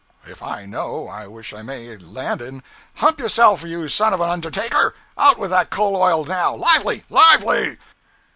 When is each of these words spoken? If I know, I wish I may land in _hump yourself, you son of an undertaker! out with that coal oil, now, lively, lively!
If 0.25 0.41
I 0.41 0.65
know, 0.65 1.07
I 1.07 1.27
wish 1.27 1.53
I 1.53 1.61
may 1.61 1.95
land 1.95 2.41
in 2.41 2.63
_hump 2.97 3.19
yourself, 3.19 3.61
you 3.61 3.87
son 3.87 4.15
of 4.15 4.19
an 4.19 4.31
undertaker! 4.31 4.95
out 5.15 5.37
with 5.37 5.51
that 5.51 5.69
coal 5.69 5.95
oil, 5.95 6.25
now, 6.25 6.55
lively, 6.55 7.03
lively! 7.07 7.77